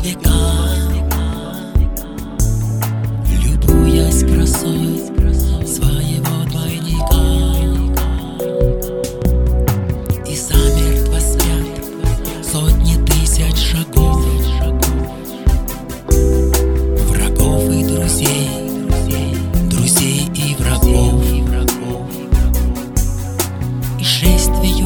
сквозь 0.00 0.12
века 0.12 0.30
Любуясь 3.42 4.20
красой 4.20 4.98
своего 5.66 6.44
двойника. 6.48 7.22
И 10.26 10.36
замертво 10.36 11.18
спят 11.20 12.44
сотни 12.44 12.96
тысяч 13.04 13.56
шагов. 13.56 14.24
Врагов 17.08 17.62
и 17.70 17.84
друзей, 17.84 18.50
друзей 19.70 20.30
и 20.34 20.54
врагов. 20.56 21.22
И 23.98 24.04
шествие 24.04 24.79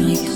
нежных 0.00 0.31